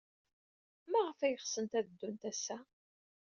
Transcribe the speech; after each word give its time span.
Maɣef 0.91 1.19
ay 1.21 1.35
ɣsent 1.41 1.73
ad 1.79 1.85
ddunt 1.89 2.23
ass-a? 2.31 2.57